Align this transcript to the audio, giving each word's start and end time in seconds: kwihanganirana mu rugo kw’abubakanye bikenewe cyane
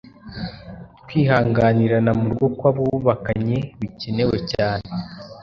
kwihanganirana 1.05 2.11
mu 2.19 2.25
rugo 2.31 2.47
kw’abubakanye 2.57 3.57
bikenewe 3.79 4.37
cyane 4.53 4.89